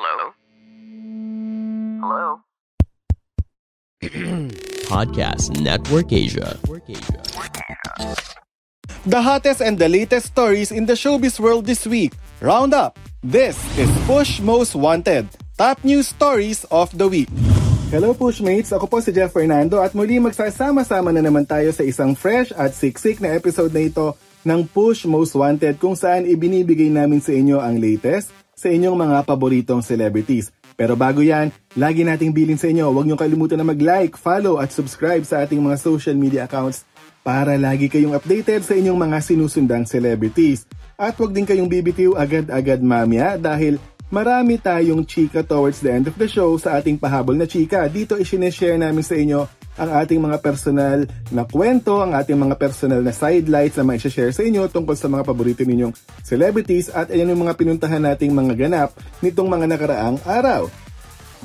Hello? 0.00 0.32
Hello? 2.00 2.26
Podcast 4.88 5.60
Network 5.60 6.08
Asia. 6.08 6.56
The 9.04 9.20
hottest 9.20 9.60
and 9.60 9.76
the 9.76 9.92
latest 9.92 10.32
stories 10.32 10.72
in 10.72 10.88
the 10.88 10.96
showbiz 10.96 11.36
world 11.36 11.68
this 11.68 11.84
week. 11.84 12.16
Round 12.40 12.72
up. 12.72 12.96
This 13.20 13.60
is 13.76 13.92
Push 14.08 14.40
Most 14.40 14.72
Wanted. 14.72 15.28
Top 15.60 15.84
news 15.84 16.08
stories 16.08 16.64
of 16.72 16.96
the 16.96 17.04
week. 17.04 17.28
Hello 17.92 18.16
Pushmates! 18.16 18.72
Ako 18.72 18.88
po 18.88 19.04
si 19.04 19.12
Jeff 19.12 19.36
Fernando 19.36 19.84
at 19.84 19.92
muli 19.92 20.16
magsasama-sama 20.16 21.12
na 21.12 21.20
naman 21.20 21.44
tayo 21.44 21.76
sa 21.76 21.84
isang 21.84 22.16
fresh 22.16 22.56
at 22.56 22.72
siksik 22.72 23.20
na 23.20 23.36
episode 23.36 23.76
na 23.76 23.84
ito 23.84 24.16
ng 24.48 24.64
Push 24.64 25.04
Most 25.04 25.36
Wanted 25.36 25.76
kung 25.76 25.92
saan 25.92 26.24
ibinibigay 26.24 26.88
namin 26.88 27.20
sa 27.20 27.36
inyo 27.36 27.60
ang 27.60 27.76
latest 27.76 28.39
sa 28.60 28.68
inyong 28.68 28.92
mga 28.92 29.24
paboritong 29.24 29.80
celebrities. 29.80 30.52
Pero 30.76 30.92
bago 30.92 31.24
yan, 31.24 31.48
lagi 31.72 32.04
nating 32.04 32.36
bilin 32.36 32.60
sa 32.60 32.68
inyo, 32.68 32.92
huwag 32.92 33.08
niyo 33.08 33.16
kalimutan 33.16 33.56
na 33.56 33.64
mag-like, 33.64 34.20
follow 34.20 34.60
at 34.60 34.68
subscribe 34.68 35.24
sa 35.24 35.40
ating 35.40 35.64
mga 35.64 35.80
social 35.80 36.12
media 36.12 36.44
accounts 36.44 36.84
para 37.24 37.56
lagi 37.56 37.88
kayong 37.88 38.12
updated 38.12 38.60
sa 38.60 38.76
inyong 38.76 39.00
mga 39.00 39.18
sinusundang 39.24 39.88
celebrities. 39.88 40.68
At 41.00 41.16
huwag 41.16 41.32
din 41.32 41.48
kayong 41.48 41.72
bibitiw 41.72 42.12
agad-agad 42.20 42.84
mamya 42.84 43.40
dahil 43.40 43.80
marami 44.12 44.60
tayong 44.60 45.08
chika 45.08 45.40
towards 45.40 45.80
the 45.80 45.88
end 45.88 46.12
of 46.12 46.20
the 46.20 46.28
show 46.28 46.52
sa 46.60 46.76
ating 46.76 47.00
pahabol 47.00 47.32
na 47.32 47.48
chika. 47.48 47.88
Dito 47.88 48.20
isineshare 48.20 48.76
namin 48.76 49.00
sa 49.00 49.16
inyo 49.16 49.48
ang 49.80 49.96
ating 49.96 50.20
mga 50.20 50.44
personal 50.44 51.08
na 51.32 51.48
kwento, 51.48 52.04
ang 52.04 52.12
ating 52.12 52.36
mga 52.36 52.60
personal 52.60 53.00
na 53.00 53.16
sidelights 53.16 53.80
na 53.80 53.88
maishashare 53.88 54.28
sa 54.28 54.44
inyo 54.44 54.68
tungkol 54.68 54.92
sa 54.92 55.08
mga 55.08 55.24
paborito 55.24 55.64
ninyong 55.64 55.96
celebrities 56.20 56.92
at 56.92 57.08
ayan 57.08 57.32
yung 57.32 57.48
mga 57.48 57.56
pinuntahan 57.56 58.04
nating 58.04 58.36
mga 58.36 58.68
ganap 58.68 58.92
nitong 59.24 59.48
mga 59.48 59.64
nakaraang 59.72 60.20
araw. 60.28 60.68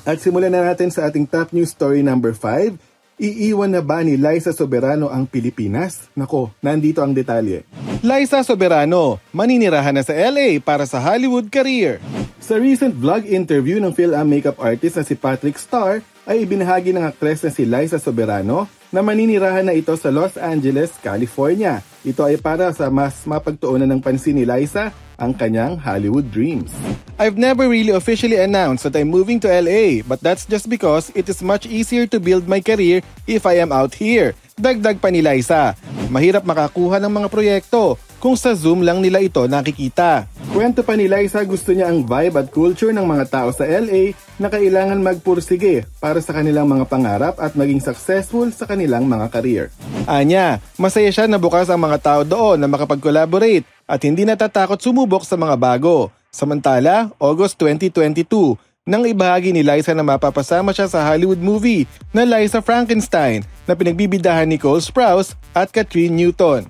At 0.03 0.19
simulan 0.19 0.51
na 0.51 0.67
natin 0.67 0.91
sa 0.91 1.07
ating 1.07 1.23
top 1.31 1.55
news 1.55 1.71
story 1.71 2.03
number 2.03 2.35
5. 2.35 2.75
Iiwan 3.15 3.71
na 3.71 3.79
ba 3.79 4.03
ni 4.03 4.19
Liza 4.19 4.51
Soberano 4.51 5.07
ang 5.07 5.23
Pilipinas? 5.23 6.11
Nako, 6.19 6.51
nandito 6.59 6.99
ang 6.99 7.15
detalye. 7.15 7.63
Liza 8.03 8.43
Soberano, 8.43 9.23
maninirahan 9.31 9.95
na 9.95 10.03
sa 10.03 10.11
LA 10.11 10.59
para 10.59 10.83
sa 10.83 10.99
Hollywood 10.99 11.47
career. 11.47 12.03
Sa 12.45 12.61
recent 12.61 12.93
vlog 12.93 13.25
interview 13.25 13.81
ng 13.81 13.89
film 13.89 14.13
and 14.13 14.29
makeup 14.29 14.61
artist 14.61 15.01
na 15.01 15.01
si 15.01 15.17
Patrick 15.17 15.57
Starr, 15.57 16.05
ay 16.29 16.45
ibinahagi 16.45 16.93
ng 16.93 17.01
aktres 17.01 17.41
na 17.41 17.49
si 17.49 17.65
Liza 17.65 17.97
Soberano 17.97 18.69
na 18.93 19.01
maninirahan 19.01 19.65
na 19.65 19.73
ito 19.73 19.89
sa 19.97 20.13
Los 20.13 20.37
Angeles, 20.37 20.93
California. 21.01 21.81
Ito 22.05 22.21
ay 22.21 22.37
para 22.37 22.69
sa 22.69 22.93
mas 22.93 23.25
mapagtuunan 23.25 23.89
ng 23.89 23.97
pansin 23.97 24.37
ni 24.37 24.45
Liza 24.45 24.93
ang 25.17 25.33
kanyang 25.33 25.81
Hollywood 25.81 26.29
dreams. 26.29 26.69
I've 27.17 27.33
never 27.33 27.65
really 27.65 27.97
officially 27.97 28.37
announced 28.37 28.85
that 28.85 28.93
I'm 28.93 29.09
moving 29.09 29.41
to 29.41 29.49
LA, 29.49 30.05
but 30.05 30.21
that's 30.21 30.45
just 30.45 30.69
because 30.69 31.09
it 31.17 31.25
is 31.25 31.41
much 31.41 31.65
easier 31.65 32.05
to 32.13 32.21
build 32.21 32.45
my 32.45 32.61
career 32.61 33.01
if 33.25 33.49
I 33.49 33.57
am 33.57 33.73
out 33.73 33.97
here. 33.97 34.37
Dagdag 34.53 35.01
pa 35.01 35.09
ni 35.09 35.25
Liza, 35.25 35.73
mahirap 36.13 36.45
makakuha 36.45 37.01
ng 37.01 37.09
mga 37.09 37.27
proyekto 37.33 37.97
kung 38.21 38.37
sa 38.37 38.53
Zoom 38.53 38.85
lang 38.85 39.01
nila 39.01 39.17
ito 39.17 39.41
nakikita. 39.49 40.29
Kwento 40.55 40.87
pa 40.87 40.95
ni 40.95 41.11
Liza 41.11 41.43
gusto 41.43 41.75
niya 41.75 41.91
ang 41.91 42.07
vibe 42.07 42.39
at 42.39 42.47
culture 42.47 42.95
ng 42.95 43.03
mga 43.03 43.27
tao 43.27 43.51
sa 43.51 43.67
LA 43.67 44.15
na 44.39 44.47
kailangan 44.47 45.03
magpursige 45.03 45.83
para 45.99 46.23
sa 46.23 46.31
kanilang 46.31 46.63
mga 46.63 46.87
pangarap 46.87 47.35
at 47.43 47.59
maging 47.59 47.83
successful 47.83 48.47
sa 48.55 48.63
kanilang 48.63 49.03
mga 49.03 49.35
career. 49.35 49.67
Anya, 50.07 50.63
masaya 50.79 51.11
siya 51.11 51.27
na 51.27 51.35
bukas 51.35 51.67
ang 51.67 51.83
mga 51.83 51.99
tao 51.99 52.21
doon 52.23 52.55
na 52.55 52.71
makapag-collaborate 52.71 53.67
at 53.83 53.99
hindi 54.07 54.23
natatakot 54.23 54.79
sumubok 54.79 55.27
sa 55.27 55.35
mga 55.35 55.59
bago. 55.59 56.07
Samantala, 56.31 57.11
August 57.19 57.59
2022, 57.59 58.55
nang 58.87 59.03
ibahagi 59.03 59.51
ni 59.51 59.59
Liza 59.59 59.91
na 59.91 60.07
mapapasama 60.07 60.71
siya 60.71 60.87
sa 60.87 61.03
Hollywood 61.03 61.43
movie 61.43 61.83
na 62.15 62.23
Liza 62.23 62.63
Frankenstein 62.63 63.43
na 63.67 63.75
pinagbibidahan 63.75 64.47
ni 64.47 64.55
Cole 64.55 64.79
Sprouse 64.79 65.35
at 65.51 65.67
Catherine 65.75 66.15
Newton. 66.15 66.63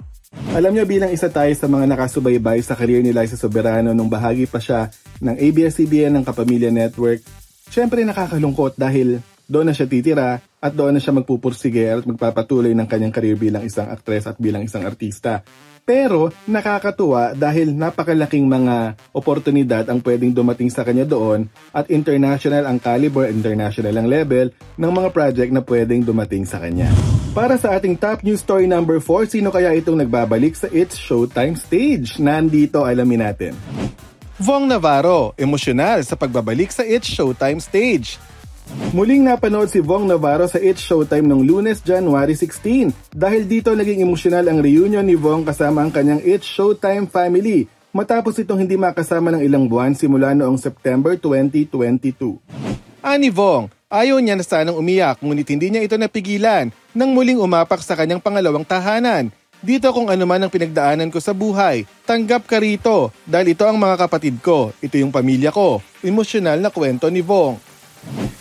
Alam 0.55 0.71
niyo 0.71 0.87
bilang 0.87 1.11
isa 1.11 1.27
tayo 1.27 1.51
sa 1.51 1.67
mga 1.67 1.85
nakasubaybay 1.91 2.63
sa 2.63 2.79
career 2.79 3.03
ni 3.03 3.11
Liza 3.11 3.35
Soberano 3.35 3.91
nung 3.91 4.07
bahagi 4.07 4.47
pa 4.47 4.63
siya 4.63 4.87
ng 5.19 5.35
ABS-CBN 5.35 6.15
ng 6.15 6.23
Kapamilya 6.23 6.71
Network, 6.71 7.19
syempre 7.67 8.07
nakakalungkot 8.07 8.79
dahil 8.79 9.19
doon 9.45 9.69
na 9.69 9.73
siya 9.73 9.89
titira 9.89 10.41
at 10.41 10.73
doon 10.73 10.97
na 10.97 11.01
siya 11.01 11.13
magpupursige 11.13 11.85
at 11.89 12.05
magpapatuloy 12.05 12.73
ng 12.73 12.87
kanyang 12.89 13.13
career 13.13 13.37
bilang 13.37 13.63
isang 13.65 13.89
aktres 13.89 14.25
at 14.25 14.37
bilang 14.41 14.65
isang 14.65 14.85
artista. 14.85 15.45
Pero 15.85 16.33
nakakatuwa 16.49 17.37
dahil 17.37 17.69
napakalaking 17.69 18.49
mga 18.49 18.97
oportunidad 19.13 19.85
ang 19.85 20.01
pwedeng 20.01 20.33
dumating 20.33 20.73
sa 20.73 20.81
kanya 20.81 21.05
doon 21.05 21.45
at 21.69 21.93
international 21.93 22.65
ang 22.65 22.81
caliber, 22.81 23.29
international 23.29 23.93
ang 23.93 24.09
level 24.09 24.49
ng 24.81 24.91
mga 24.91 25.09
project 25.13 25.53
na 25.53 25.61
pwedeng 25.61 26.01
dumating 26.01 26.41
sa 26.41 26.57
kanya. 26.57 26.89
Para 27.37 27.53
sa 27.61 27.77
ating 27.77 28.01
top 28.01 28.25
news 28.25 28.41
story 28.41 28.65
number 28.65 28.97
4, 28.97 29.37
sino 29.37 29.53
kaya 29.53 29.77
itong 29.77 30.01
nagbabalik 30.01 30.57
sa 30.57 30.65
It's 30.73 30.97
Showtime 30.97 31.53
stage? 31.53 32.17
Nandito 32.17 32.81
alamin 32.81 33.21
natin. 33.21 33.53
Vong 34.41 34.65
Navarro, 34.65 35.37
emosyonal 35.37 36.01
sa 36.01 36.17
pagbabalik 36.17 36.73
sa 36.73 36.81
It's 36.81 37.05
Showtime 37.05 37.61
stage. 37.61 38.17
Muling 38.75 39.23
napanood 39.23 39.71
si 39.71 39.79
Vong 39.79 40.03
Navarro 40.03 40.51
sa 40.51 40.59
It's 40.59 40.83
Showtime 40.83 41.23
noong 41.23 41.47
lunes, 41.47 41.79
January 41.79 42.35
16 42.35 42.91
dahil 43.15 43.47
dito 43.47 43.71
naging 43.71 44.03
emosyonal 44.03 44.51
ang 44.51 44.59
reunion 44.59 45.03
ni 45.07 45.15
Vong 45.15 45.47
kasama 45.47 45.79
ang 45.79 45.91
kanyang 45.95 46.19
It's 46.27 46.43
Showtime 46.43 47.07
family 47.07 47.71
matapos 47.95 48.35
itong 48.35 48.67
hindi 48.67 48.75
makasama 48.75 49.31
ng 49.31 49.47
ilang 49.47 49.71
buwan 49.71 49.95
simula 49.95 50.35
noong 50.35 50.59
September 50.59 51.15
2022. 51.15 52.35
Ani 52.99 53.31
Vong, 53.31 53.71
ayaw 53.87 54.19
niya 54.19 54.35
na 54.35 54.43
sanang 54.43 54.75
umiyak 54.75 55.23
ngunit 55.23 55.47
hindi 55.47 55.71
niya 55.71 55.87
ito 55.87 55.95
napigilan 55.95 56.67
nang 56.91 57.15
muling 57.15 57.39
umapak 57.39 57.79
sa 57.79 57.95
kanyang 57.95 58.19
pangalawang 58.19 58.67
tahanan. 58.67 59.31
Dito 59.63 59.87
kung 59.95 60.11
ano 60.11 60.27
man 60.27 60.43
ang 60.43 60.51
pinagdaanan 60.51 61.07
ko 61.15 61.23
sa 61.23 61.31
buhay, 61.31 61.87
tanggap 62.03 62.43
ka 62.43 62.59
rito 62.59 63.15
dahil 63.23 63.55
ito 63.55 63.63
ang 63.63 63.79
mga 63.79 64.03
kapatid 64.03 64.43
ko, 64.43 64.75
ito 64.83 64.99
yung 64.99 65.15
pamilya 65.15 65.55
ko. 65.55 65.79
Emosyonal 66.03 66.59
na 66.59 66.67
kwento 66.67 67.07
ni 67.07 67.23
Vong. 67.23 67.74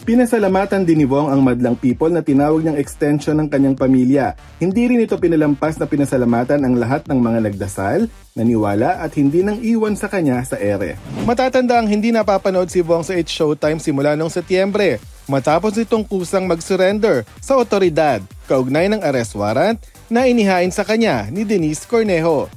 Pinasalamatan 0.05 0.85
din 0.85 1.01
ni 1.01 1.07
Wong 1.09 1.33
ang 1.33 1.41
madlang 1.41 1.81
people 1.81 2.13
na 2.13 2.21
tinawag 2.21 2.61
niyang 2.61 2.77
extension 2.77 3.41
ng 3.41 3.49
kanyang 3.49 3.73
pamilya. 3.73 4.37
Hindi 4.61 4.85
rin 4.85 5.01
ito 5.01 5.17
pinalampas 5.17 5.81
na 5.81 5.89
pinasalamatan 5.89 6.61
ang 6.61 6.77
lahat 6.77 7.09
ng 7.09 7.17
mga 7.17 7.49
nagdasal, 7.49 8.13
naniwala 8.37 9.01
at 9.01 9.17
hindi 9.17 9.41
nang 9.41 9.57
iwan 9.65 9.97
sa 9.97 10.13
kanya 10.13 10.45
sa 10.45 10.61
ere. 10.61 11.01
Matatanda 11.25 11.81
ang 11.81 11.89
hindi 11.89 12.13
napapanood 12.13 12.69
si 12.69 12.85
Wong 12.85 13.01
sa 13.01 13.17
It's 13.17 13.33
Showtime 13.33 13.81
simula 13.81 14.13
noong 14.13 14.29
Setyembre 14.29 15.01
matapos 15.25 15.73
itong 15.81 16.05
kusang 16.05 16.45
mag-surrender 16.45 17.25
sa 17.41 17.57
otoridad 17.57 18.21
kaugnay 18.45 18.93
ng 18.93 19.01
arrest 19.01 19.33
warrant 19.33 19.81
na 20.13 20.29
inihain 20.29 20.69
sa 20.69 20.85
kanya 20.85 21.33
ni 21.33 21.49
Denise 21.49 21.89
Cornejo. 21.89 22.53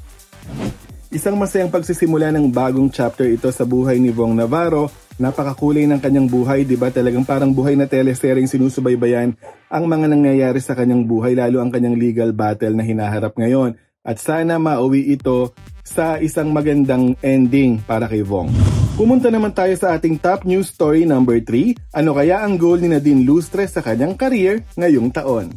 Isang 1.16 1.40
masayang 1.40 1.72
pagsisimula 1.72 2.28
ng 2.35 2.52
bagong 2.52 2.91
chapter 2.91 3.24
ito 3.24 3.47
sa 3.56 3.64
buhay 3.64 4.03
ni 4.03 4.12
Vong 4.12 4.35
Navarro. 4.35 5.06
Napakakulay 5.17 5.89
ng 5.89 5.97
kanyang 5.97 6.29
buhay, 6.29 6.61
di 6.61 6.78
ba? 6.78 6.94
Talagang 6.94 7.25
parang 7.25 7.50
buhay 7.50 7.73
na 7.73 7.89
teleseryeng 7.89 8.45
sinusubaybayan 8.45 9.33
ang 9.66 9.83
mga 9.89 10.13
nangyayari 10.13 10.61
sa 10.61 10.78
kanyang 10.78 11.09
buhay, 11.09 11.33
lalo 11.33 11.57
ang 11.57 11.73
kanyang 11.73 11.97
legal 11.97 12.29
battle 12.38 12.78
na 12.78 12.85
hinaharap 12.85 13.33
ngayon. 13.33 13.73
At 14.05 14.22
sana 14.22 14.61
mauwi 14.61 15.09
ito 15.09 15.57
sa 15.81 16.22
isang 16.22 16.53
magandang 16.53 17.17
ending 17.25 17.81
para 17.81 18.05
kay 18.05 18.22
Vong. 18.22 18.53
Pumunta 18.94 19.33
naman 19.33 19.57
tayo 19.57 19.73
sa 19.73 19.97
ating 19.97 20.22
top 20.22 20.45
news 20.45 20.69
story 20.69 21.09
number 21.09 21.41
3. 21.41 21.97
Ano 21.97 22.13
kaya 22.13 22.45
ang 22.45 22.61
goal 22.61 22.78
ni 22.78 22.89
Nadine 22.89 23.25
Lustre 23.25 23.66
sa 23.66 23.81
kanyang 23.81 24.13
career 24.13 24.66
ngayong 24.78 25.09
taon? 25.09 25.49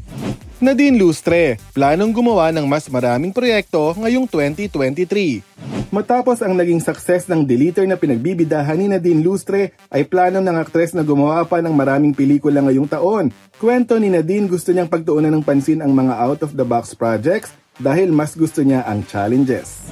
Nadine 0.61 1.01
Lustre, 1.01 1.57
planong 1.73 2.13
gumawa 2.13 2.53
ng 2.53 2.69
mas 2.69 2.85
maraming 2.93 3.33
proyekto 3.33 3.97
ngayong 3.97 4.29
2023. 4.29 5.41
Matapos 5.89 6.45
ang 6.45 6.53
naging 6.53 6.85
success 6.85 7.25
ng 7.33 7.49
Deleter 7.49 7.89
na 7.89 7.97
pinagbibidahan 7.97 8.77
ni 8.77 8.93
Nadine 8.93 9.25
Lustre, 9.25 9.73
ay 9.89 10.05
plano 10.05 10.37
ng 10.37 10.53
aktres 10.61 10.93
na 10.93 11.01
gumawa 11.01 11.49
pa 11.49 11.65
ng 11.65 11.73
maraming 11.73 12.13
pelikula 12.13 12.61
ngayong 12.61 12.93
taon. 12.93 13.33
Kwento 13.57 13.97
ni 13.97 14.13
Nadine 14.13 14.53
gusto 14.53 14.69
niyang 14.77 14.93
pagtuunan 14.93 15.33
ng 15.33 15.41
pansin 15.41 15.81
ang 15.81 15.97
mga 15.97 16.13
out-of-the-box 16.29 16.93
projects 16.93 17.57
dahil 17.81 18.13
mas 18.13 18.37
gusto 18.37 18.61
niya 18.61 18.85
ang 18.85 19.01
challenges. 19.09 19.89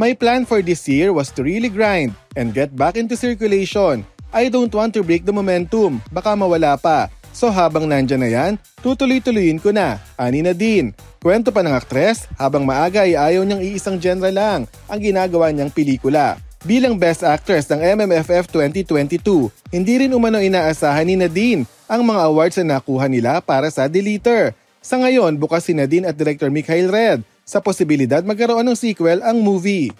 My 0.00 0.16
plan 0.16 0.48
for 0.48 0.64
this 0.64 0.80
year 0.88 1.12
was 1.12 1.28
to 1.36 1.44
really 1.44 1.68
grind 1.68 2.16
and 2.40 2.56
get 2.56 2.72
back 2.72 2.96
into 2.96 3.20
circulation. 3.20 4.08
I 4.32 4.48
don't 4.48 4.72
want 4.72 4.96
to 4.96 5.04
break 5.04 5.28
the 5.28 5.34
momentum, 5.36 6.00
baka 6.08 6.32
mawala 6.32 6.80
pa. 6.80 7.12
So 7.30 7.48
habang 7.48 7.86
nandyan 7.86 8.20
na 8.20 8.30
yan, 8.30 8.52
tutuloy-tuloyin 8.82 9.62
ko 9.62 9.70
na. 9.70 10.02
Ani 10.18 10.42
na 10.42 10.50
din. 10.50 10.90
Kwento 11.20 11.52
pa 11.52 11.60
ng 11.60 11.76
aktres, 11.76 12.26
habang 12.40 12.64
maaga 12.64 13.04
ay 13.04 13.14
ayaw 13.14 13.44
niyang 13.44 13.62
iisang 13.62 14.00
genre 14.00 14.32
lang 14.32 14.64
ang 14.88 15.00
ginagawa 15.00 15.52
niyang 15.52 15.70
pelikula. 15.70 16.40
Bilang 16.60 17.00
Best 17.00 17.24
Actress 17.24 17.64
ng 17.72 17.80
MMFF 17.80 18.52
2022, 18.52 19.48
hindi 19.72 19.94
rin 19.96 20.12
umano 20.12 20.36
inaasahan 20.36 21.08
ni 21.08 21.16
Nadine 21.16 21.64
ang 21.88 22.04
mga 22.04 22.20
awards 22.28 22.56
na 22.60 22.76
nakuha 22.76 23.08
nila 23.08 23.40
para 23.40 23.72
sa 23.72 23.88
Deleter. 23.88 24.52
Sa 24.84 25.00
ngayon, 25.00 25.40
bukas 25.40 25.64
si 25.64 25.72
Nadine 25.72 26.08
at 26.08 26.16
Director 26.16 26.52
Mikhail 26.52 26.92
Red 26.92 27.24
sa 27.44 27.64
posibilidad 27.64 28.20
magkaroon 28.20 28.64
ng 28.68 28.76
sequel 28.76 29.24
ang 29.24 29.40
movie. 29.40 29.92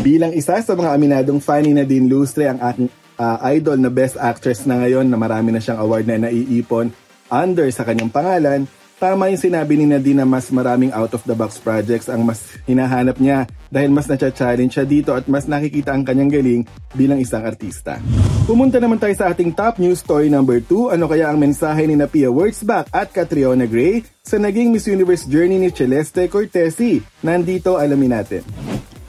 Bilang 0.00 0.32
isa 0.32 0.56
sa 0.64 0.72
mga 0.72 0.96
aminadong 0.96 1.44
fan 1.44 1.68
ni 1.68 1.76
Nadine 1.76 2.08
Lustre 2.08 2.48
ang 2.48 2.60
aking 2.60 2.88
uh, 3.22 3.38
idol 3.54 3.78
na 3.78 3.86
best 3.86 4.18
actress 4.18 4.66
na 4.66 4.82
ngayon 4.82 5.06
na 5.06 5.14
marami 5.14 5.54
na 5.54 5.62
siyang 5.62 5.78
award 5.78 6.10
na 6.10 6.26
naiipon 6.26 6.90
under 7.30 7.70
sa 7.70 7.86
kanyang 7.86 8.10
pangalan, 8.12 8.68
tama 9.00 9.32
yung 9.32 9.40
sinabi 9.40 9.74
ni 9.80 9.88
Nadine 9.88 10.22
na 10.22 10.28
mas 10.28 10.52
maraming 10.52 10.94
out-of-the-box 10.94 11.58
projects 11.58 12.06
ang 12.06 12.22
mas 12.22 12.44
hinahanap 12.68 13.18
niya 13.18 13.48
dahil 13.72 13.90
mas 13.90 14.06
na-challenge 14.06 14.78
siya 14.78 14.86
dito 14.86 15.10
at 15.16 15.26
mas 15.26 15.48
nakikita 15.48 15.90
ang 15.96 16.04
kanyang 16.04 16.30
galing 16.30 16.62
bilang 16.92 17.18
isang 17.18 17.42
artista. 17.42 17.98
Pumunta 18.44 18.78
naman 18.78 19.00
tayo 19.00 19.16
sa 19.16 19.32
ating 19.32 19.56
top 19.56 19.80
news 19.80 20.04
story 20.04 20.28
number 20.28 20.60
2. 20.60 20.94
Ano 20.94 21.08
kaya 21.08 21.32
ang 21.32 21.40
mensahe 21.40 21.88
ni 21.88 21.96
Napia 21.96 22.28
Wurtzbach 22.28 22.86
at 22.92 23.10
Catriona 23.10 23.64
Gray 23.64 24.04
sa 24.22 24.36
naging 24.36 24.70
Miss 24.70 24.86
Universe 24.86 25.24
journey 25.26 25.56
ni 25.56 25.72
Celeste 25.72 26.28
Cortesi? 26.28 27.00
Nandito 27.24 27.80
alamin 27.80 28.22
natin. 28.22 28.44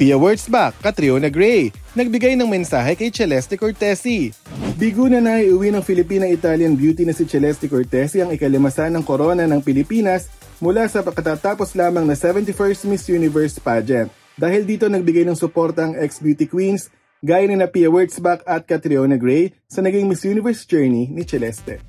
Pia 0.03 0.19
Wurtzbach, 0.19 0.75
Catriona 0.83 1.31
Gray, 1.31 1.71
nagbigay 1.95 2.35
ng 2.35 2.43
mensahe 2.43 2.91
kay 2.91 3.07
Celeste 3.07 3.55
Cortesi. 3.55 4.35
Bigo 4.75 5.07
na 5.07 5.23
naiuwi 5.23 5.71
ng 5.71 5.79
Filipina-Italian 5.79 6.75
beauty 6.75 7.07
na 7.07 7.15
si 7.15 7.23
Celeste 7.23 7.71
Cortesi 7.71 8.19
ang 8.19 8.27
ikalimasan 8.35 8.99
ng 8.99 9.03
corona 9.07 9.47
ng 9.47 9.63
Pilipinas 9.63 10.27
mula 10.59 10.91
sa 10.91 11.07
pagkatapos 11.07 11.71
lamang 11.79 12.03
na 12.03 12.19
71st 12.19 12.83
Miss 12.91 13.07
Universe 13.07 13.63
pageant. 13.63 14.11
Dahil 14.35 14.67
dito 14.67 14.91
nagbigay 14.91 15.23
ng 15.23 15.39
suporta 15.39 15.87
ang 15.87 15.95
ex-beauty 15.95 16.51
queens 16.51 16.91
gaya 17.23 17.47
ni 17.47 17.55
na 17.55 17.71
Pia 17.71 17.87
Wurtzbach 17.87 18.43
at 18.43 18.67
Catriona 18.67 19.15
Gray 19.15 19.55
sa 19.71 19.79
naging 19.79 20.11
Miss 20.11 20.27
Universe 20.27 20.67
journey 20.67 21.07
ni 21.07 21.23
Celeste. 21.23 21.79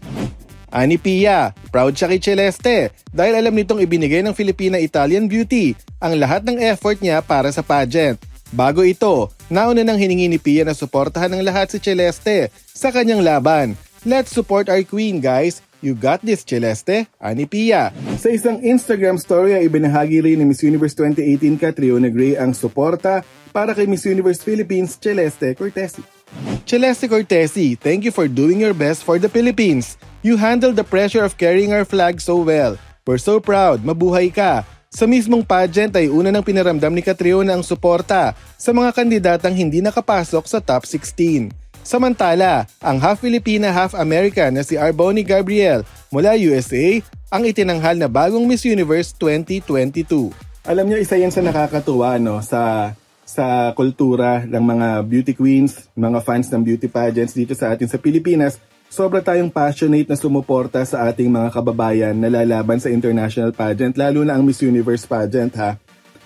Ani 0.75 0.99
Pia, 0.99 1.55
proud 1.71 1.95
siya 1.95 2.11
kay 2.11 2.19
Celeste 2.19 2.91
dahil 3.15 3.39
alam 3.39 3.55
nitong 3.55 3.79
ibinigay 3.79 4.27
ng 4.27 4.35
Filipina-Italian 4.35 5.31
beauty 5.31 5.79
ang 6.03 6.19
lahat 6.19 6.43
ng 6.43 6.59
effort 6.59 6.99
niya 6.99 7.23
para 7.23 7.55
sa 7.55 7.63
pageant. 7.63 8.19
Bago 8.51 8.83
ito, 8.83 9.31
nauna 9.47 9.87
nang 9.87 9.95
hiningi 9.95 10.27
ni 10.27 10.43
Pia 10.43 10.67
na 10.67 10.75
suportahan 10.75 11.31
ng 11.31 11.47
lahat 11.47 11.71
si 11.71 11.79
Celeste 11.79 12.51
sa 12.75 12.91
kanyang 12.91 13.23
laban. 13.23 13.79
Let's 14.03 14.35
support 14.35 14.67
our 14.67 14.83
queen 14.83 15.23
guys! 15.23 15.63
You 15.85 15.95
got 15.95 16.25
this, 16.25 16.43
Celeste, 16.43 17.07
ani 17.23 17.47
Pia. 17.47 17.95
Sa 18.19 18.33
isang 18.35 18.59
Instagram 18.59 19.21
story 19.21 19.55
ay 19.55 19.71
ibinahagi 19.71 20.27
rin 20.27 20.43
ni 20.43 20.49
Miss 20.49 20.65
Universe 20.65 20.97
2018 20.99 21.61
Catriona 21.61 22.11
Gray 22.11 22.35
ang 22.35 22.51
suporta 22.51 23.23
para 23.55 23.77
kay 23.77 23.87
Miss 23.87 24.03
Universe 24.09 24.43
Philippines 24.43 24.99
Celeste 24.99 25.55
Cortesi. 25.55 26.03
Celeste 26.67 27.07
Cortesi, 27.07 27.79
thank 27.79 28.03
you 28.03 28.11
for 28.11 28.27
doing 28.27 28.59
your 28.59 28.75
best 28.75 29.07
for 29.07 29.21
the 29.23 29.31
Philippines. 29.31 30.01
You 30.25 30.41
handled 30.41 30.81
the 30.81 30.89
pressure 30.89 31.21
of 31.21 31.37
carrying 31.37 31.77
our 31.77 31.85
flag 31.85 32.17
so 32.17 32.41
well. 32.41 32.81
We're 33.05 33.21
so 33.21 33.45
proud, 33.45 33.85
mabuhay 33.85 34.33
ka. 34.33 34.65
Sa 34.89 35.05
mismong 35.05 35.45
pageant 35.45 35.93
ay 36.01 36.09
una 36.09 36.33
nang 36.33 36.41
pinaramdam 36.41 36.97
ni 36.97 37.05
Catriona 37.05 37.53
ang 37.53 37.61
suporta 37.61 38.33
sa 38.57 38.73
mga 38.73 38.97
kandidatang 38.97 39.53
hindi 39.53 39.85
nakapasok 39.85 40.49
sa 40.49 40.65
top 40.65 40.89
16. 40.89 41.53
Samantala, 41.85 42.65
ang 42.81 42.97
half 43.05 43.21
Filipina, 43.21 43.69
half 43.69 43.93
American 43.93 44.57
na 44.57 44.65
si 44.65 44.81
Arboni 44.81 45.21
Gabriel 45.21 45.85
mula 46.09 46.41
USA 46.41 47.05
ang 47.29 47.45
itinanghal 47.45 48.01
na 48.01 48.09
bagong 48.09 48.49
Miss 48.49 48.65
Universe 48.65 49.13
2022. 49.21 50.33
Alam 50.65 50.89
niyo, 50.89 51.05
isa 51.05 51.21
yan 51.21 51.37
sa 51.37 51.45
nakakatuwa 51.45 52.17
no, 52.17 52.41
sa 52.41 52.97
sa 53.29 53.77
kultura 53.77 54.49
ng 54.49 54.65
mga 54.73 54.89
beauty 55.05 55.33
queens, 55.37 55.85
mga 55.93 56.25
fans 56.25 56.49
ng 56.49 56.65
beauty 56.65 56.89
pageants 56.89 57.37
dito 57.37 57.53
sa 57.53 57.77
atin 57.77 57.93
sa 57.93 58.01
Pilipinas 58.01 58.57
sobra 58.95 59.19
tayong 59.19 59.51
passionate 59.51 60.07
na 60.07 60.15
sumuporta 60.15 60.79
sa 60.87 61.11
ating 61.11 61.27
mga 61.27 61.51
kababayan 61.51 62.15
na 62.15 62.31
lalaban 62.31 62.79
sa 62.79 62.87
international 62.87 63.51
pageant, 63.51 63.99
lalo 63.99 64.23
na 64.23 64.39
ang 64.39 64.47
Miss 64.47 64.63
Universe 64.63 65.03
pageant 65.03 65.51
ha. 65.59 65.75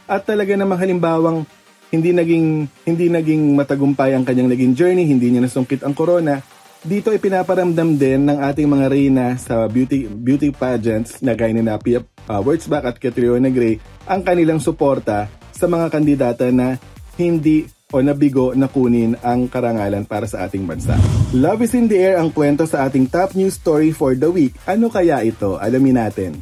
At 0.05 0.29
talaga 0.29 0.53
namang 0.53 0.77
halimbawang 0.77 1.49
hindi 1.89 2.13
naging 2.13 2.69
hindi 2.85 3.09
naging 3.09 3.57
matagumpay 3.57 4.13
ang 4.13 4.29
kanyang 4.29 4.53
naging 4.53 4.77
journey, 4.77 5.09
hindi 5.09 5.33
niya 5.33 5.49
nasungkit 5.49 5.81
ang 5.81 5.97
corona. 5.97 6.45
Dito 6.85 7.09
ay 7.09 7.17
pinaparamdam 7.17 7.97
din 7.97 8.29
ng 8.29 8.37
ating 8.37 8.69
mga 8.69 8.87
reyna 8.93 9.27
sa 9.41 9.65
beauty 9.65 10.05
beauty 10.05 10.53
pageants 10.53 11.25
na 11.25 11.33
gaya 11.33 11.57
ni 11.57 11.65
Napia 11.65 12.05
uh, 12.29 12.41
Wurtzbach 12.45 12.85
at 12.85 13.01
Catriona 13.01 13.49
Gray 13.49 13.81
ang 14.05 14.21
kanilang 14.21 14.61
suporta 14.61 15.27
sa 15.57 15.65
mga 15.65 15.89
kandidata 15.89 16.53
na 16.53 16.77
hindi 17.17 17.65
o 17.89 18.05
nabigo 18.05 18.53
na 18.53 18.69
kunin 18.69 19.17
ang 19.25 19.49
karangalan 19.49 20.05
para 20.05 20.29
sa 20.29 20.45
ating 20.45 20.69
bansa. 20.69 20.93
Love 21.33 21.65
is 21.65 21.73
in 21.73 21.89
the 21.89 21.97
air 21.97 22.21
ang 22.21 22.29
kwento 22.29 22.69
sa 22.69 22.85
ating 22.85 23.09
top 23.09 23.33
news 23.33 23.57
story 23.57 23.97
for 23.97 24.13
the 24.13 24.29
week. 24.29 24.53
Ano 24.69 24.93
kaya 24.93 25.25
ito? 25.25 25.57
Alamin 25.57 25.97
natin. 25.97 26.37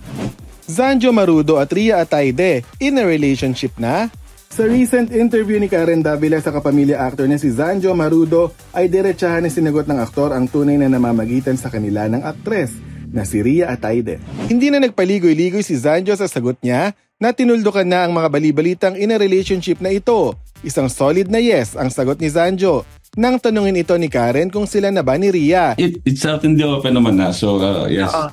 Zanjo 0.66 1.14
Marudo 1.14 1.62
at 1.62 1.70
Ria 1.70 2.02
Ataide 2.02 2.66
in 2.82 2.98
a 2.98 3.06
relationship 3.06 3.78
na? 3.78 4.10
Sa 4.50 4.66
recent 4.66 5.14
interview 5.14 5.62
ni 5.62 5.70
Karen 5.70 6.02
Davila 6.02 6.42
sa 6.42 6.50
kapamilya 6.50 6.98
actor 6.98 7.30
na 7.30 7.38
si 7.38 7.46
Zanjo 7.54 7.94
Marudo 7.94 8.50
ay 8.74 8.90
diretsahan 8.90 9.46
na 9.46 9.50
sinagot 9.52 9.86
ng 9.86 10.02
aktor 10.02 10.34
ang 10.34 10.50
tunay 10.50 10.74
na 10.74 10.90
namamagitan 10.90 11.54
sa 11.54 11.70
kanila 11.70 12.10
ng 12.10 12.26
aktres 12.26 12.74
na 13.14 13.22
si 13.22 13.38
Ria 13.38 13.70
Ataide. 13.70 14.18
Hindi 14.50 14.74
na 14.74 14.82
nagpaligoy-ligoy 14.82 15.62
si 15.62 15.78
Zanjo 15.78 16.18
sa 16.18 16.26
sagot 16.26 16.58
niya 16.58 16.90
na 17.16 17.32
tinuldukan 17.32 17.88
na 17.88 18.04
ang 18.04 18.12
mga 18.12 18.28
balibalitang 18.28 18.94
in 18.96 19.12
a 19.12 19.16
relationship 19.16 19.80
na 19.80 19.88
ito 19.88 20.36
Isang 20.64 20.88
solid 20.88 21.28
na 21.28 21.38
yes 21.38 21.76
ang 21.76 21.92
sagot 21.92 22.16
ni 22.16 22.32
Zanjo 22.32 22.82
nang 23.16 23.40
tanungin 23.40 23.80
ito 23.80 23.96
ni 23.96 24.12
Karen 24.12 24.52
kung 24.52 24.68
sila 24.68 24.92
na 24.92 25.00
ba 25.00 25.16
ni 25.16 25.32
Ria. 25.32 25.72
It, 25.80 26.04
it's 26.04 26.20
out 26.28 26.44
in 26.44 26.52
the 26.52 26.68
open 26.68 26.92
naman 26.92 27.16
na. 27.16 27.32
So, 27.32 27.56
uh, 27.56 27.88
yes. 27.88 28.12
Uh-huh. 28.12 28.28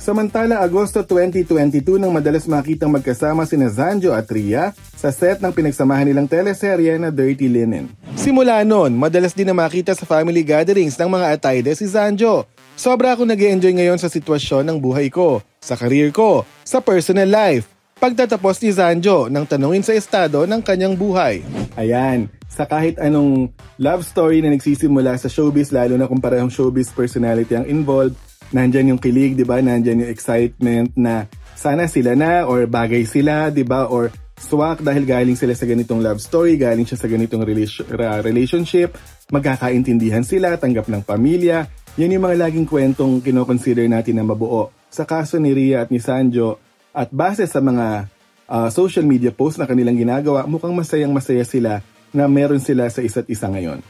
Samantala, 0.00 0.64
Agosto 0.64 1.04
2022 1.04 2.00
nang 2.00 2.16
madalas 2.16 2.48
makitang 2.48 2.88
magkasama 2.88 3.44
sina 3.44 3.68
Zanjo 3.68 4.08
at 4.16 4.24
Ria 4.32 4.72
sa 4.96 5.12
set 5.12 5.44
ng 5.44 5.52
pinagsamahan 5.52 6.08
nilang 6.08 6.24
teleserye 6.24 6.96
na 6.96 7.12
Dirty 7.12 7.44
Linen. 7.44 7.92
Simula 8.16 8.64
noon, 8.64 8.96
madalas 8.96 9.36
din 9.36 9.52
na 9.52 9.52
makita 9.52 9.92
sa 9.92 10.08
family 10.08 10.40
gatherings 10.40 10.96
ng 10.96 11.12
mga 11.12 11.36
atayde 11.36 11.76
si 11.76 11.84
Zanjo. 11.84 12.48
Sobra 12.72 13.12
ako 13.12 13.28
nag 13.28 13.36
enjoy 13.36 13.76
ngayon 13.76 14.00
sa 14.00 14.08
sitwasyon 14.08 14.64
ng 14.64 14.78
buhay 14.80 15.12
ko, 15.12 15.44
sa 15.60 15.76
career 15.76 16.08
ko, 16.08 16.48
sa 16.64 16.80
personal 16.80 17.28
life 17.28 17.68
pagtatapos 18.02 18.58
ni 18.66 18.74
Zanjo 18.74 19.30
nang 19.30 19.46
tanungin 19.46 19.86
sa 19.86 19.94
estado 19.94 20.42
ng 20.42 20.58
kanyang 20.58 20.98
buhay. 20.98 21.38
Ayan, 21.78 22.26
sa 22.50 22.66
kahit 22.66 22.98
anong 22.98 23.54
love 23.78 24.02
story 24.02 24.42
na 24.42 24.50
nagsisimula 24.50 25.14
sa 25.22 25.30
showbiz, 25.30 25.70
lalo 25.70 25.94
na 25.94 26.10
kung 26.10 26.18
parehong 26.18 26.50
showbiz 26.50 26.90
personality 26.90 27.54
ang 27.54 27.62
involved, 27.70 28.18
nandyan 28.50 28.90
yung 28.90 28.98
kilig, 28.98 29.38
di 29.38 29.46
ba? 29.46 29.62
Nandyan 29.62 30.02
yung 30.02 30.10
excitement 30.10 30.90
na 30.98 31.30
sana 31.54 31.86
sila 31.86 32.18
na 32.18 32.42
or 32.50 32.66
bagay 32.66 33.06
sila, 33.06 33.54
di 33.54 33.62
ba? 33.62 33.86
Or 33.86 34.10
swak 34.34 34.82
dahil 34.82 35.06
galing 35.06 35.38
sila 35.38 35.54
sa 35.54 35.62
ganitong 35.62 36.02
love 36.02 36.18
story, 36.18 36.58
galing 36.58 36.82
siya 36.82 36.98
sa 36.98 37.06
ganitong 37.06 37.46
relation, 37.46 37.86
relationship, 38.26 38.98
magkakaintindihan 39.30 40.26
sila, 40.26 40.58
tanggap 40.58 40.90
ng 40.90 41.06
pamilya. 41.06 41.70
Yan 42.02 42.18
yung 42.18 42.26
mga 42.26 42.50
laging 42.50 42.66
kwentong 42.66 43.22
kinoconsider 43.22 43.86
natin 43.86 44.18
na 44.18 44.26
mabuo. 44.26 44.74
Sa 44.90 45.06
kaso 45.06 45.38
ni 45.38 45.54
Ria 45.54 45.86
at 45.86 45.94
ni 45.94 46.02
Sanjo, 46.02 46.71
at 46.92 47.08
base 47.08 47.48
sa 47.48 47.60
mga 47.64 48.06
uh, 48.48 48.68
social 48.68 49.04
media 49.08 49.32
posts 49.32 49.56
na 49.56 49.64
kanilang 49.64 49.96
ginagawa, 49.96 50.44
mukhang 50.44 50.76
masayang 50.76 51.12
masaya 51.12 51.44
sila 51.44 51.80
na 52.12 52.28
meron 52.28 52.60
sila 52.60 52.84
sa 52.92 53.00
isa't 53.00 53.24
isa 53.32 53.48
ngayon. 53.48 53.80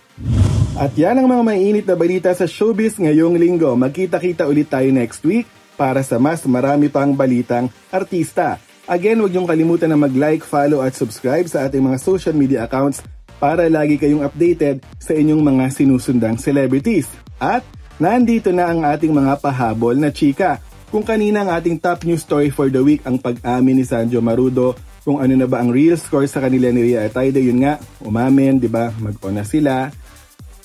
At 0.79 0.95
yan 0.95 1.19
ang 1.19 1.29
mga 1.29 1.43
mainit 1.43 1.85
na 1.85 1.99
balita 1.99 2.31
sa 2.33 2.47
showbiz 2.47 2.97
ngayong 2.97 3.37
linggo. 3.37 3.75
Magkita-kita 3.75 4.47
ulit 4.47 4.71
tayo 4.71 4.89
next 4.95 5.21
week 5.27 5.45
para 5.75 6.01
sa 6.07 6.23
mas 6.23 6.47
marami 6.47 6.87
pang 6.89 7.13
balitang 7.13 7.69
artista. 7.91 8.63
Again, 8.87 9.23
huwag 9.23 9.35
niyong 9.35 9.51
kalimutan 9.51 9.91
na 9.91 9.99
mag-like, 9.99 10.47
follow 10.47 10.83
at 10.83 10.95
subscribe 10.95 11.47
sa 11.47 11.67
ating 11.67 11.83
mga 11.83 11.99
social 12.03 12.35
media 12.35 12.67
accounts 12.67 13.03
para 13.43 13.67
lagi 13.67 13.99
kayong 13.99 14.23
updated 14.23 14.83
sa 15.03 15.15
inyong 15.19 15.43
mga 15.43 15.65
sinusundang 15.75 16.39
celebrities. 16.39 17.11
At 17.43 17.67
nandito 17.99 18.55
na 18.55 18.71
ang 18.71 18.87
ating 18.87 19.11
mga 19.11 19.43
pahabol 19.43 19.99
na 19.99 20.15
chika. 20.15 20.63
Kung 20.93 21.09
kanina 21.09 21.41
ang 21.41 21.49
ating 21.57 21.81
top 21.81 22.05
news 22.05 22.21
story 22.21 22.53
for 22.53 22.69
the 22.69 22.85
week 22.85 23.01
ang 23.09 23.17
pag-amin 23.17 23.81
ni 23.81 23.85
Sanjo 23.89 24.21
Marudo 24.21 24.77
kung 25.09 25.25
ano 25.25 25.33
na 25.33 25.49
ba 25.49 25.65
ang 25.65 25.73
real 25.73 25.97
score 25.97 26.29
sa 26.29 26.45
kanila 26.45 26.69
ni 26.69 26.93
Ria 26.93 27.09
at 27.09 27.17
Aida, 27.17 27.41
yun 27.41 27.65
nga, 27.65 27.81
umamin, 28.05 28.61
di 28.61 28.69
ba, 28.69 28.93
mag-on 29.01 29.41
na 29.41 29.41
sila. 29.41 29.89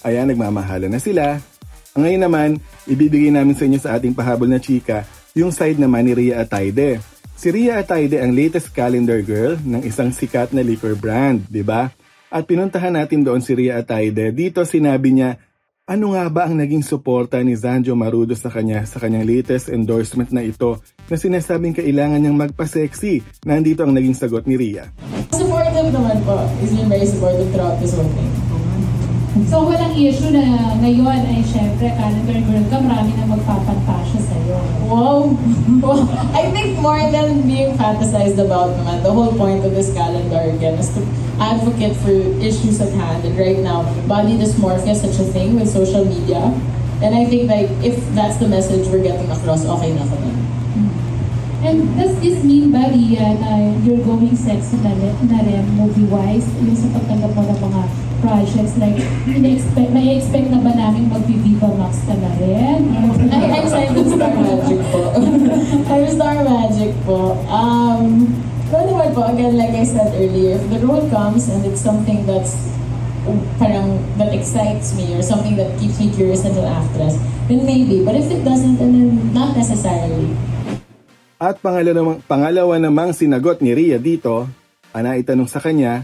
Ayan, 0.03 0.27
nagmamahala 0.27 0.91
na 0.91 0.99
sila. 0.99 1.39
Ngayon 1.95 2.21
naman, 2.27 2.49
ibibigay 2.91 3.31
namin 3.31 3.55
sa 3.55 3.71
inyo 3.71 3.79
sa 3.79 3.95
ating 3.95 4.11
pahabol 4.11 4.51
na 4.51 4.59
chika 4.59 5.07
yung 5.31 5.55
side 5.55 5.79
naman 5.79 6.03
ni 6.03 6.11
Ria 6.11 6.43
Ataide. 6.43 6.99
Si 7.31 7.47
Ria 7.47 7.79
Ataide 7.79 8.19
ang 8.19 8.35
latest 8.35 8.75
calendar 8.75 9.23
girl 9.23 9.55
ng 9.63 9.79
isang 9.87 10.11
sikat 10.11 10.51
na 10.51 10.59
liquor 10.59 10.99
brand, 10.99 11.39
di 11.47 11.63
ba? 11.63 11.87
At 12.27 12.43
pinuntahan 12.43 12.99
natin 12.99 13.23
doon 13.23 13.39
si 13.39 13.55
Ria 13.55 13.79
Ataide. 13.79 14.35
Dito 14.35 14.67
sinabi 14.67 15.15
niya 15.15 15.39
ano 15.87 16.11
nga 16.11 16.27
ba 16.27 16.51
ang 16.51 16.59
naging 16.59 16.83
suporta 16.83 17.39
ni 17.39 17.55
Zanjo 17.55 17.95
Marudo 17.95 18.35
sa 18.35 18.51
kanya 18.51 18.83
sa 18.83 18.99
kanyang 18.99 19.23
latest 19.23 19.71
endorsement 19.71 20.27
na 20.35 20.43
ito 20.43 20.83
na 21.07 21.15
sinasabing 21.15 21.71
kailangan 21.71 22.19
niyang 22.19 22.35
magpa-sexy? 22.35 23.23
Nandito 23.47 23.87
ang 23.87 23.95
naging 23.95 24.11
sagot 24.11 24.43
ni 24.43 24.59
Ria. 24.59 24.91
Supportive 25.31 25.87
naman 25.95 26.19
po. 26.27 26.43
He's 26.59 26.75
been 26.75 26.91
very 26.91 27.07
supportive 27.07 27.47
throughout 27.55 27.79
this 27.79 27.95
whole 27.95 28.11
thing. 28.11 28.46
So 29.45 29.69
walang 29.69 29.93
issue 29.93 30.33
na 30.33 30.73
ngayon 30.81 31.21
ay 31.29 31.45
syempre 31.45 31.93
calendar 31.93 32.41
girl 32.41 32.65
ka, 32.73 32.77
marami 32.81 33.13
na 33.13 33.29
magpapantasya 33.29 34.17
sa'yo. 34.25 34.57
Wow! 34.89 35.37
I 36.39 36.49
think 36.49 36.81
more 36.81 37.05
than 37.13 37.45
being 37.45 37.77
fantasized 37.77 38.41
about 38.41 38.73
naman, 38.81 39.05
the 39.05 39.13
whole 39.13 39.29
point 39.37 39.61
of 39.61 39.77
this 39.77 39.93
calendar 39.93 40.41
again 40.49 40.81
is 40.81 40.89
to 40.97 41.05
advocate 41.37 41.93
for 42.01 42.17
issues 42.41 42.81
at 42.81 42.89
hand. 42.97 43.29
And 43.29 43.37
right 43.37 43.61
now, 43.61 43.85
body 44.09 44.41
dysmorphia 44.41 44.97
is 44.97 45.05
such 45.05 45.21
a 45.21 45.27
thing 45.29 45.53
with 45.61 45.69
social 45.69 46.01
media. 46.01 46.41
And 47.05 47.13
I 47.13 47.29
think 47.29 47.45
like 47.45 47.69
if 47.85 48.01
that's 48.17 48.41
the 48.41 48.49
message 48.49 48.89
we're 48.89 49.05
getting 49.05 49.29
across, 49.29 49.61
okay 49.61 49.93
na 49.93 50.01
nun. 50.09 50.37
And 51.61 51.77
does 51.97 52.13
this 52.21 52.41
mean 52.41 52.73
ba, 52.73 52.89
Ria, 52.89 53.37
na 53.37 53.73
you're 53.85 54.01
going 54.01 54.33
sexy 54.33 54.77
na, 54.81 54.93
na 55.25 55.37
rin 55.41 55.65
movie-wise? 55.77 56.45
Yung 56.61 56.77
sa 56.77 56.89
pagtanggap 56.93 57.33
mo 57.33 57.41
ng 57.49 57.59
mga 57.59 57.81
projects, 58.27 58.75
like, 58.75 58.99
in-expect, 59.23 59.89
may 59.95 60.19
expect 60.19 60.51
na 60.51 60.59
ba 60.59 60.75
namin 60.75 61.07
mag-Viva 61.07 61.71
Max 61.79 62.03
ka 62.03 62.13
na 62.19 62.31
rin? 62.43 62.91
I'm 63.31 63.67
signed 63.71 63.95
with 63.95 64.11
Star 64.11 64.35
Magic 64.35 64.79
po. 64.91 65.01
I'm 65.87 66.05
Star 66.19 66.37
Magic 66.43 66.91
po. 67.07 67.39
Um, 67.47 68.35
pero 68.67 68.83
naman 68.83 69.15
po, 69.15 69.23
again, 69.23 69.55
like 69.55 69.71
I 69.71 69.87
said 69.87 70.11
earlier, 70.11 70.59
if 70.59 70.67
the 70.67 70.83
role 70.83 71.07
comes 71.07 71.47
and 71.47 71.63
it's 71.63 71.79
something 71.79 72.27
that's 72.27 72.67
parang 73.59 73.99
that 74.15 74.31
excites 74.31 74.95
me 74.95 75.15
or 75.15 75.23
something 75.23 75.59
that 75.59 75.71
keeps 75.79 75.99
me 75.99 76.11
curious 76.11 76.43
as 76.43 76.55
an 76.55 76.67
actress, 76.67 77.15
then 77.47 77.63
maybe. 77.63 78.03
But 78.03 78.19
if 78.19 78.27
it 78.27 78.43
doesn't, 78.43 78.79
then 78.79 79.31
not 79.31 79.55
necessarily. 79.55 80.35
At 81.39 81.63
pangalawa 81.63 81.95
namang, 81.95 82.17
pangalawa 82.25 82.73
namang 82.81 83.09
sinagot 83.15 83.63
ni 83.63 83.71
Ria 83.71 83.99
dito, 84.01 84.49
ana 84.91 85.15
itanong 85.15 85.47
sa 85.47 85.61
kanya, 85.61 86.03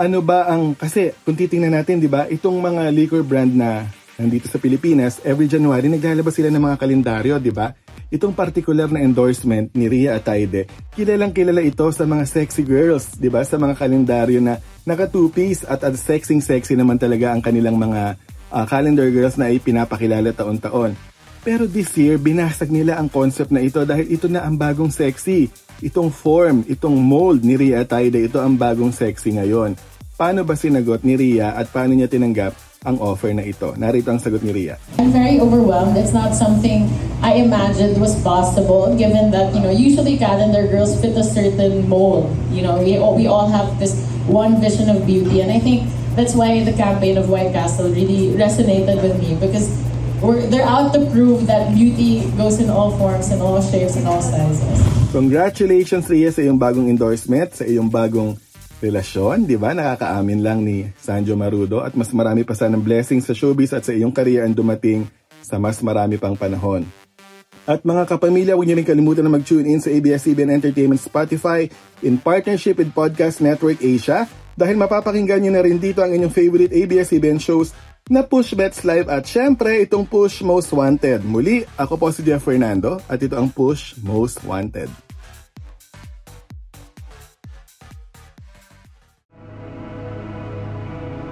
ano 0.00 0.24
ba 0.24 0.48
ang, 0.48 0.72
kasi 0.72 1.12
kung 1.28 1.36
titingnan 1.36 1.76
natin, 1.76 2.00
di 2.00 2.08
ba, 2.08 2.24
itong 2.24 2.56
mga 2.56 2.88
liquor 2.88 3.20
brand 3.20 3.52
na 3.52 3.84
nandito 4.16 4.48
sa 4.48 4.56
Pilipinas, 4.56 5.20
every 5.28 5.44
January 5.44 5.92
naglalabas 5.92 6.32
sila 6.32 6.48
ng 6.48 6.64
mga 6.72 6.76
kalendaryo, 6.80 7.36
di 7.36 7.52
ba? 7.52 7.76
Itong 8.08 8.32
particular 8.32 8.88
na 8.88 9.04
endorsement 9.04 9.68
ni 9.76 9.92
Ria 9.92 10.16
Ataide, 10.16 10.64
kilalang 10.96 11.36
kilala 11.36 11.60
ito 11.60 11.84
sa 11.92 12.08
mga 12.08 12.24
sexy 12.24 12.64
girls, 12.64 13.20
di 13.20 13.28
ba? 13.28 13.44
Sa 13.44 13.60
mga 13.60 13.76
kalendaryo 13.76 14.40
na 14.40 14.56
naka 14.88 15.04
two-piece 15.04 15.68
at 15.68 15.84
at 15.84 15.92
sexing 16.00 16.40
sexy 16.40 16.80
naman 16.80 16.96
talaga 16.96 17.36
ang 17.36 17.44
kanilang 17.44 17.76
mga 17.76 18.16
ah, 18.48 18.64
calendar 18.64 19.08
girls 19.12 19.36
na 19.36 19.52
ipinapakilala 19.52 20.32
taon-taon. 20.32 20.96
Pero 21.40 21.64
this 21.64 21.92
year, 21.96 22.16
binasag 22.20 22.68
nila 22.68 23.00
ang 23.00 23.08
concept 23.08 23.52
na 23.52 23.64
ito 23.64 23.80
dahil 23.84 24.08
ito 24.08 24.28
na 24.28 24.44
ang 24.44 24.56
bagong 24.56 24.92
sexy. 24.92 25.48
Itong 25.80 26.12
form, 26.12 26.68
itong 26.68 26.92
mold 27.00 27.40
ni 27.40 27.56
Ria 27.56 27.84
Ataide, 27.84 28.28
ito 28.28 28.36
ang 28.36 28.56
bagong 28.56 28.92
sexy 28.92 29.32
ngayon. 29.36 29.72
Paano 30.20 30.44
ba 30.44 30.52
sinagot 30.52 31.00
ni 31.00 31.16
Ria 31.16 31.56
at 31.56 31.72
paano 31.72 31.96
niya 31.96 32.04
tinanggap 32.04 32.52
ang 32.84 33.00
offer 33.00 33.32
na 33.32 33.40
ito? 33.40 33.72
Narito 33.80 34.12
ang 34.12 34.20
sagot 34.20 34.44
ni 34.44 34.52
Ria. 34.52 34.76
I'm 35.00 35.08
very 35.08 35.40
overwhelmed. 35.40 35.96
It's 35.96 36.12
not 36.12 36.36
something 36.36 36.92
I 37.24 37.40
imagined 37.40 37.96
was 37.96 38.20
possible, 38.20 38.92
given 39.00 39.32
that 39.32 39.56
you 39.56 39.64
know 39.64 39.72
usually 39.72 40.20
calendar 40.20 40.68
girls 40.68 40.92
fit 41.00 41.16
a 41.16 41.24
certain 41.24 41.88
mold. 41.88 42.28
You 42.52 42.68
know, 42.68 42.84
we 42.84 43.00
all, 43.00 43.16
we 43.16 43.32
all 43.32 43.48
have 43.48 43.80
this 43.80 43.96
one 44.28 44.60
vision 44.60 44.92
of 44.92 45.08
beauty, 45.08 45.40
and 45.40 45.48
I 45.48 45.56
think 45.56 45.88
that's 46.20 46.36
why 46.36 46.68
the 46.68 46.76
campaign 46.76 47.16
of 47.16 47.32
White 47.32 47.56
Castle 47.56 47.88
really 47.88 48.36
resonated 48.36 49.00
with 49.00 49.16
me 49.24 49.40
because 49.40 49.72
we're, 50.20 50.44
they're 50.52 50.68
out 50.68 50.92
to 51.00 51.00
prove 51.16 51.48
that 51.48 51.72
beauty 51.72 52.28
goes 52.36 52.60
in 52.60 52.68
all 52.68 52.92
forms, 53.00 53.32
and 53.32 53.40
all 53.40 53.64
shapes, 53.64 53.96
and 53.96 54.04
all 54.04 54.20
sizes. 54.20 54.84
Congratulations 55.16 56.12
Ria 56.12 56.28
sa 56.28 56.44
iyong 56.44 56.60
bagong 56.60 56.92
endorsement, 56.92 57.56
sa 57.56 57.64
iyong 57.64 57.88
bagong 57.88 58.36
relasyon, 58.80 59.44
di 59.44 59.60
ba? 59.60 59.76
Nakakaamin 59.76 60.40
lang 60.40 60.64
ni 60.64 60.88
Sanjo 60.96 61.36
Marudo 61.36 61.84
at 61.84 61.92
mas 61.94 62.10
marami 62.16 62.42
pa 62.42 62.56
sanang 62.56 62.82
blessings 62.82 63.28
sa 63.28 63.36
showbiz 63.36 63.76
at 63.76 63.84
sa 63.84 63.92
iyong 63.92 64.10
career 64.10 64.42
ang 64.42 64.56
dumating 64.56 65.06
sa 65.44 65.60
mas 65.60 65.78
marami 65.84 66.16
pang 66.16 66.34
panahon. 66.34 66.88
At 67.68 67.84
mga 67.84 68.08
kapamilya, 68.08 68.56
huwag 68.56 68.66
niyo 68.66 68.80
rin 68.80 68.88
kalimutan 68.88 69.22
na 69.22 69.30
mag-tune 69.30 69.68
in 69.68 69.78
sa 69.78 69.92
ABS-CBN 69.92 70.50
Entertainment 70.50 70.98
Spotify 70.98 71.68
in 72.02 72.18
partnership 72.18 72.80
with 72.80 72.90
Podcast 72.90 73.38
Network 73.44 73.78
Asia 73.84 74.26
dahil 74.56 74.74
mapapakinggan 74.80 75.44
niyo 75.44 75.52
na 75.54 75.62
rin 75.62 75.78
dito 75.78 76.00
ang 76.02 76.10
inyong 76.10 76.32
favorite 76.32 76.72
ABS-CBN 76.72 77.38
shows 77.38 77.76
na 78.10 78.26
Push 78.26 78.58
Bets 78.58 78.82
Live 78.82 79.06
at 79.06 79.28
syempre 79.28 79.86
itong 79.86 80.08
Push 80.08 80.42
Most 80.42 80.74
Wanted. 80.74 81.22
Muli, 81.22 81.62
ako 81.78 81.94
po 81.94 82.06
si 82.10 82.26
Jeff 82.26 82.42
Fernando 82.42 82.98
at 83.06 83.20
ito 83.22 83.38
ang 83.38 83.52
Push 83.52 84.00
Most 84.02 84.42
Wanted. 84.42 85.09